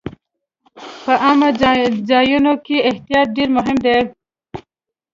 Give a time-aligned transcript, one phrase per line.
[1.03, 1.49] په عامو
[2.09, 3.97] ځایونو کې احتیاط ډېر مهم دی.